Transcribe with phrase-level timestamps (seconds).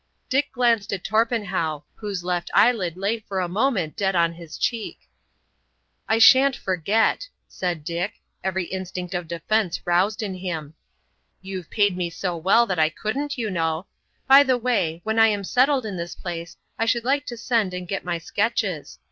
[0.29, 5.07] Dick glanced at Torpenhow, whose left eyelid lay for a moment dead on his cheek.
[6.09, 10.73] "I shan't forget," said Dick, every instinct of defence roused in him.
[11.43, 13.85] "You've paid me so well that I couldn't, you know.
[14.25, 17.71] By the way, when I am settled in this place I should like to send
[17.75, 18.97] and get my sketches.